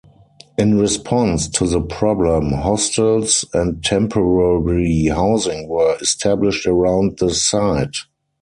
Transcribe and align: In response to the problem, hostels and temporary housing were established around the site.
In 0.57 0.79
response 0.79 1.47
to 1.49 1.67
the 1.67 1.79
problem, 1.79 2.49
hostels 2.53 3.45
and 3.53 3.83
temporary 3.83 5.05
housing 5.09 5.67
were 5.67 5.95
established 6.01 6.65
around 6.65 7.19
the 7.19 7.29
site. 7.29 7.95